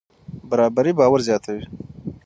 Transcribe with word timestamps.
برابري 0.49 0.91
باور 0.99 1.19
زیاتوي. 1.27 1.63